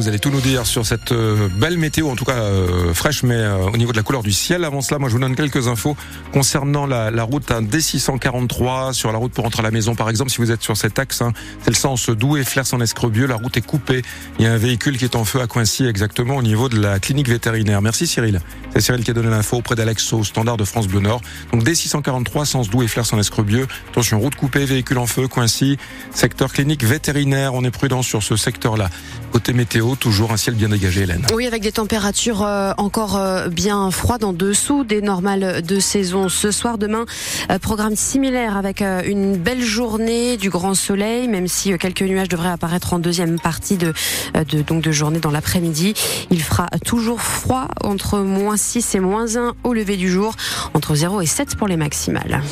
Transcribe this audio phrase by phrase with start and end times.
[0.00, 3.22] Vous allez tout nous dire sur cette euh, belle météo, en tout cas euh, fraîche,
[3.22, 4.64] mais euh, au niveau de la couleur du ciel.
[4.64, 5.94] Avant cela, moi je vous donne quelques infos
[6.32, 9.94] concernant la, route hein, D643 sur la route pour rentrer à la maison.
[9.94, 12.80] Par exemple, si vous êtes sur cet axe, hein, c'est le sens Douai, Flers en
[12.80, 14.00] Escrebieux, la route est coupée.
[14.38, 16.80] Il y a un véhicule qui est en feu à Coincy exactement au niveau de
[16.80, 17.82] la clinique vétérinaire.
[17.82, 18.40] Merci Cyril.
[18.72, 21.20] C'est Cyril qui a donné l'info auprès d'Alex au standard de France Bleu Nord.
[21.52, 23.66] Donc D643, sens Douai, Flers en Escrebieux.
[23.90, 25.76] Attention, route coupée, véhicule en feu, Coincy,
[26.14, 27.52] secteur clinique vétérinaire.
[27.52, 28.88] On est prudent sur ce secteur-là.
[29.30, 31.26] Côté météo, toujours un ciel bien dégagé, Hélène.
[31.34, 36.28] Oui, avec des températures euh, encore euh, bien froides en dessous des normales de saison.
[36.28, 37.06] Ce soir, demain,
[37.50, 42.50] euh, programme similaire avec une belle journée, du grand soleil, même si quelques nuages devraient
[42.50, 43.92] apparaître en deuxième partie de,
[44.66, 45.94] donc de journée dans l'après-midi.
[46.30, 50.34] Il fera toujours froid entre moins 6 et moins 1 au lever du jour,
[50.74, 52.42] entre 0 et 7 pour les maximales.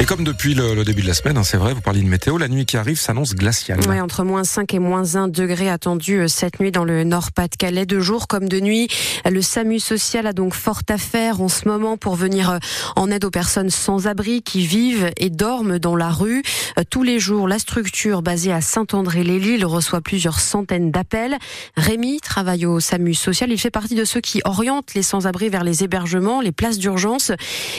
[0.00, 2.38] Et comme depuis le, début de la semaine, hein, c'est vrai, vous parliez de météo,
[2.38, 3.80] la nuit qui arrive s'annonce glaciale.
[3.88, 7.84] Oui, entre moins 5 et moins 1 degré attendu euh, cette nuit dans le Nord-Pas-de-Calais.
[7.84, 8.86] De jour comme de nuit,
[9.28, 12.58] le SAMU social a donc fort à faire en ce moment pour venir euh,
[12.94, 16.44] en aide aux personnes sans abri qui vivent et dorment dans la rue.
[16.78, 21.36] Euh, tous les jours, la structure basée à Saint-André-les-Lilles reçoit plusieurs centaines d'appels.
[21.76, 23.50] Rémi travaille au SAMU social.
[23.50, 27.32] Il fait partie de ceux qui orientent les sans-abri vers les hébergements, les places d'urgence.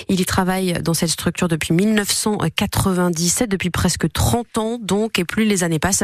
[0.09, 5.25] Il y travaille dans cette structure depuis 19 1997, depuis presque 30 ans donc, et
[5.25, 6.03] plus les années passent,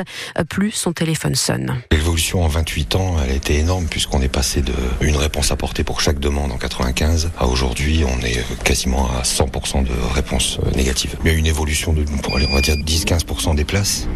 [0.49, 1.75] plus son téléphone sonne.
[1.91, 5.83] L'évolution en 28 ans, elle a été énorme puisqu'on est passé de une réponse apportée
[5.83, 11.15] pour chaque demande en 95 à aujourd'hui, on est quasiment à 100% de réponses négatives.
[11.23, 14.07] Il y a une évolution de, on va dire 10-15% des places,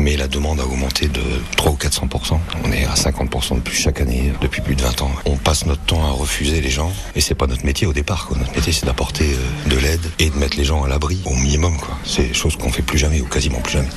[0.00, 1.20] mais la demande a augmenté de
[1.56, 2.38] 3 ou 400%.
[2.64, 5.10] On est à 50% de plus chaque année depuis plus de 20 ans.
[5.26, 8.28] On passe notre temps à refuser les gens et c'est pas notre métier au départ.
[8.36, 11.34] Notre métier c'est d'apporter euh, de l'aide et de mettre les gens à l'abri au
[11.34, 11.76] minimum.
[11.76, 11.98] quoi.
[12.04, 13.88] C'est chose qu'on fait plus jamais ou quasiment plus jamais.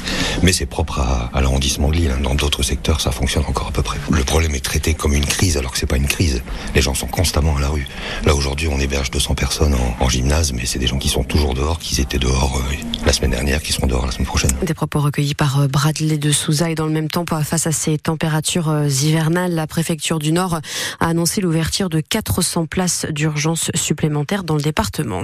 [0.41, 2.11] Mais c'est propre à, l'arrondissement de Lille.
[2.11, 2.21] Hein.
[2.21, 3.97] Dans d'autres secteurs, ça fonctionne encore à peu près.
[4.11, 6.43] Le problème est traité comme une crise alors que c'est pas une crise.
[6.75, 7.87] Les gens sont constamment à la rue.
[8.25, 11.53] Là aujourd'hui, on héberge 200 personnes en, gymnase, mais c'est des gens qui sont toujours
[11.53, 12.75] dehors, qui étaient dehors euh,
[13.05, 14.51] la semaine dernière, qui seront dehors la semaine prochaine.
[14.61, 17.71] Des propos recueillis par euh, Bradley de Souza et dans le même temps, face à
[17.71, 20.59] ces températures euh, hivernales, la préfecture du Nord
[20.99, 25.23] a annoncé l'ouverture de 400 places d'urgence supplémentaires dans le département.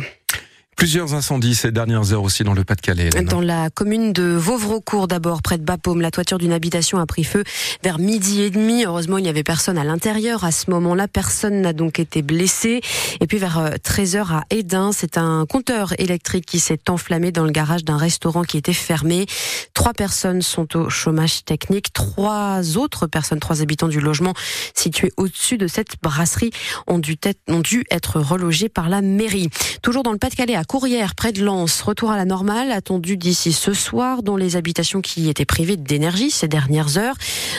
[0.79, 3.09] Plusieurs incendies ces dernières heures aussi dans le Pas-de-Calais.
[3.09, 7.25] Dans la commune de Vauvrecourt d'abord, près de Bapaume, la toiture d'une habitation a pris
[7.25, 7.43] feu
[7.83, 8.85] vers midi et demi.
[8.85, 10.45] Heureusement, il n'y avait personne à l'intérieur.
[10.45, 12.79] À ce moment-là, personne n'a donc été blessé.
[13.19, 17.43] Et puis vers 13h euh, à Edin, c'est un compteur électrique qui s'est enflammé dans
[17.43, 19.25] le garage d'un restaurant qui était fermé.
[19.73, 21.91] Trois personnes sont au chômage technique.
[21.91, 24.33] Trois autres personnes, trois habitants du logement
[24.73, 26.51] situé au-dessus de cette brasserie
[26.87, 29.49] ont dû, être, ont dû être relogés par la mairie.
[29.81, 33.53] Toujours dans le Pas-de-Calais, à Courrières, près de Lens, retour à la normale attendu d'ici
[33.53, 37.15] ce soir dans les habitations qui étaient privées d'énergie ces dernières heures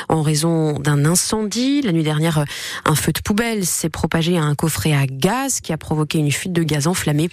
[0.09, 1.83] en raison d'un incendie.
[1.83, 2.45] La nuit dernière,
[2.85, 6.31] un feu de poubelle s'est propagé à un coffret à gaz qui a provoqué une
[6.31, 7.31] fuite de gaz enflammé.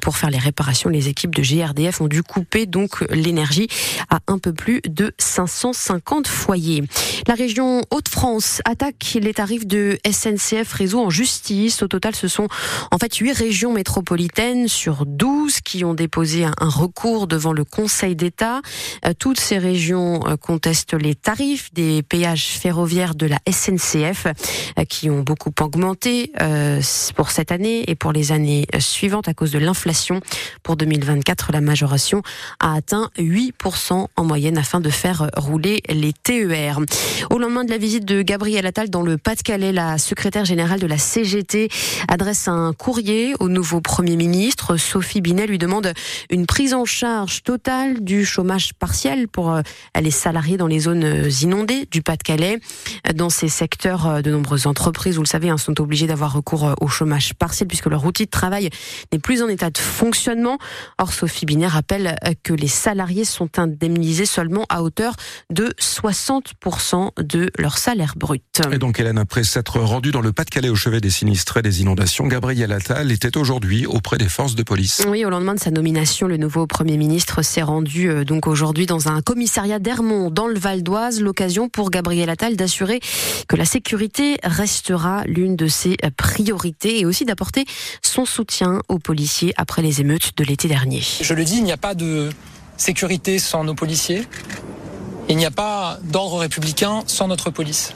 [0.00, 3.68] Pour faire les réparations, les équipes de GRDF ont dû couper donc l'énergie
[4.08, 6.84] à un peu plus de 550 foyers.
[7.26, 11.82] La région Hauts-de-France attaque les tarifs de SNCF Réseau en justice.
[11.82, 12.48] Au total, ce sont
[12.90, 18.14] en fait huit régions métropolitaines sur 12 qui ont déposé un, recours devant le Conseil
[18.14, 18.60] d'État.
[19.06, 24.84] Euh, toutes ces régions euh, contestent les tarifs des péages ferroviaires de la SNCF euh,
[24.84, 26.32] qui ont beaucoup augmenté
[27.16, 30.20] pour cette année et pour les années suivantes à cause de l'inflation.
[30.62, 32.22] Pour 2024, la majoration
[32.60, 36.80] a atteint 8% en moyenne afin de faire rouler les TER.
[37.30, 40.86] Au lendemain de la visite de Gabriel Attal dans le Pas-de-Calais, la secrétaire générale de
[40.86, 41.68] la CGT
[42.08, 44.76] adresse un courrier au nouveau Premier ministre.
[44.98, 45.92] Sophie Binet lui demande
[46.28, 49.62] une prise en charge totale du chômage partiel pour euh,
[50.00, 52.58] les salariés dans les zones euh, inondées du Pas-de-Calais.
[53.14, 56.74] Dans ces secteurs, euh, de nombreuses entreprises, vous le savez, hein, sont obligées d'avoir recours
[56.80, 58.70] au chômage partiel puisque leur outil de travail
[59.12, 60.58] n'est plus en état de fonctionnement.
[60.98, 65.14] Or, Sophie Binet rappelle que les salariés sont indemnisés seulement à hauteur
[65.48, 68.42] de 60% de leur salaire brut.
[68.72, 72.26] Et donc, Hélène, après s'être rendue dans le Pas-de-Calais au chevet des sinistrés des inondations,
[72.26, 74.87] Gabriel Attal était aujourd'hui auprès des forces de police.
[75.06, 78.86] Oui, au lendemain de sa nomination, le nouveau Premier ministre s'est rendu euh, donc aujourd'hui
[78.86, 83.00] dans un commissariat d'Hermont, dans le Val d'Oise, l'occasion pour Gabriel Attal d'assurer
[83.48, 87.64] que la sécurité restera l'une de ses priorités et aussi d'apporter
[88.02, 91.02] son soutien aux policiers après les émeutes de l'été dernier.
[91.20, 92.30] Je le dis, il n'y a pas de
[92.76, 94.26] sécurité sans nos policiers.
[95.28, 97.92] Il n'y a pas d'ordre républicain sans notre police.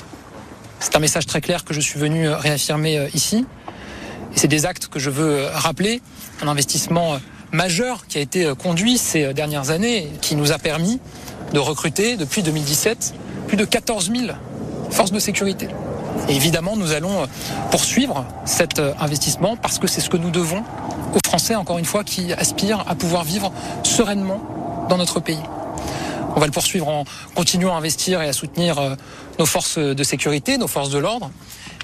[0.80, 3.46] C'est un message très clair que je suis venu réaffirmer euh, ici.
[4.34, 6.00] Et c'est des actes que je veux rappeler.
[6.42, 7.18] Un investissement
[7.52, 11.00] majeur qui a été conduit ces dernières années, qui nous a permis
[11.52, 13.14] de recruter depuis 2017
[13.46, 14.32] plus de 14 000
[14.90, 15.68] forces de sécurité.
[16.28, 17.26] Et évidemment, nous allons
[17.70, 20.62] poursuivre cet investissement parce que c'est ce que nous devons
[21.14, 23.52] aux Français, encore une fois, qui aspirent à pouvoir vivre
[23.82, 25.40] sereinement dans notre pays.
[26.34, 28.94] On va le poursuivre en continuant à investir et à soutenir euh,
[29.38, 31.30] nos forces de sécurité, nos forces de l'ordre,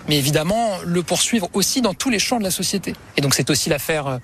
[0.09, 2.95] mais évidemment le poursuivre aussi dans tous les champs de la société.
[3.17, 4.19] Et donc c'est aussi l'affaire euh,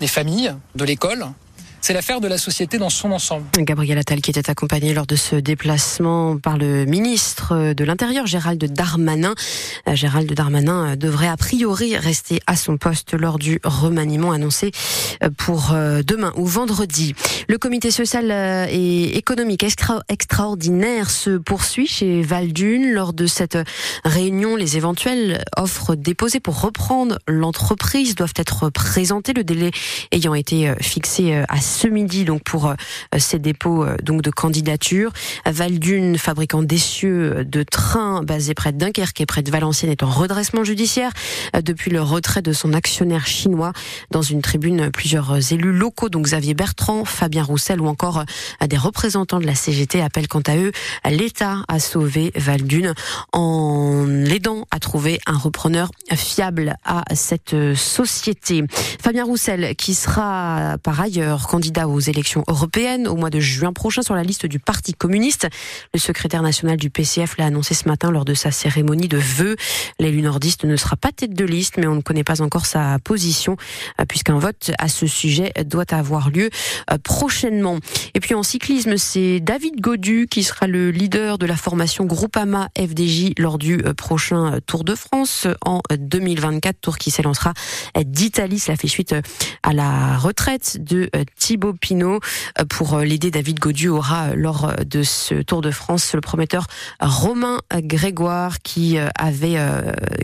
[0.00, 1.26] des familles, de l'école,
[1.84, 3.44] c'est l'affaire de la société dans son ensemble.
[3.58, 8.64] Gabriel Attal qui était accompagné lors de ce déplacement par le ministre de l'Intérieur, Gérald
[8.72, 9.34] Darmanin.
[9.86, 14.72] Euh, Gérald Darmanin euh, devrait a priori rester à son poste lors du remaniement annoncé
[15.22, 15.74] euh, pour
[16.06, 17.14] demain ou vendredi.
[17.48, 18.30] Le comité social
[18.70, 19.66] et économique
[20.08, 22.92] extraordinaire se poursuit chez Valdune.
[22.92, 23.58] Lors de cette
[24.06, 29.34] réunion, les éventuelles offres déposées pour reprendre l'entreprise doivent être présentées.
[29.34, 29.70] Le délai
[30.12, 32.74] ayant été fixé à ce midi donc pour euh,
[33.18, 35.12] ces dépôts euh, donc de candidature.
[35.44, 40.10] Valdune, fabricant d'essieux de trains basé près de Dunkerque et près de Valenciennes, est en
[40.10, 41.10] redressement judiciaire
[41.54, 43.72] euh, depuis le retrait de son actionnaire chinois.
[44.10, 48.24] Dans une tribune, plusieurs élus locaux, donc Xavier Bertrand, Fabien Roussel ou encore
[48.66, 50.72] des représentants de la CGT appellent quant à eux
[51.10, 52.94] l'État à sauver Valdune
[53.32, 58.64] en l'aidant à trouver un repreneur fiable à cette société.
[59.02, 63.72] Fabien Roussel, qui sera par ailleurs candidat candidat aux élections européennes au mois de juin
[63.72, 65.48] prochain sur la liste du Parti communiste.
[65.94, 69.56] Le secrétaire national du PCF l'a annoncé ce matin lors de sa cérémonie de vœux.
[69.98, 72.98] L'élu nordiste ne sera pas tête de liste, mais on ne connaît pas encore sa
[72.98, 73.56] position,
[73.98, 76.50] euh, puisqu'un vote à ce sujet doit avoir lieu
[76.92, 77.78] euh, prochainement.
[78.12, 82.68] Et puis en cyclisme, c'est David Godu qui sera le leader de la formation Groupama
[82.76, 87.54] FDJ lors du euh, prochain Tour de France en 2024, tour qui s'élancera
[88.04, 88.58] d'Italie.
[88.58, 89.14] Cela fait suite
[89.62, 91.08] à la retraite de
[91.54, 92.18] Thibaut euh,
[92.68, 93.30] pour euh, l'aider.
[93.30, 96.66] David Godu aura euh, lors de ce Tour de France le prometteur
[97.00, 99.56] Romain Grégoire qui avait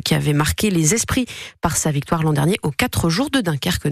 [0.05, 1.27] qui avait marqué les esprits
[1.61, 3.87] par sa victoire l'an dernier aux quatre jours de Dunkerque.